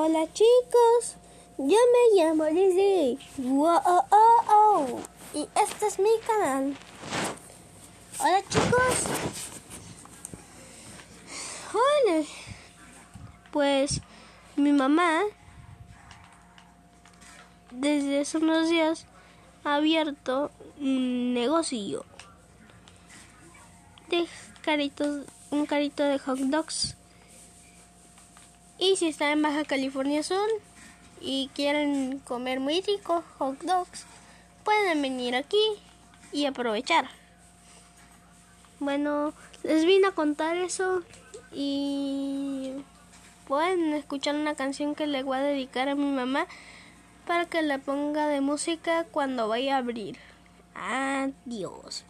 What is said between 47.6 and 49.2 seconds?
la ponga de música